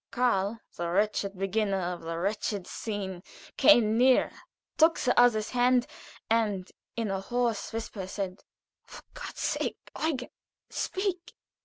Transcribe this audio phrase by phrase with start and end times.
[0.09, 3.21] Karl, the wretched beginner of the wretched scene,
[3.55, 4.31] came nearer,
[4.75, 5.85] took the other's hand,
[6.27, 8.43] and, in a hoarse whisper, said:
[8.83, 10.29] "For God's sake, Eugen,
[10.71, 11.35] speak!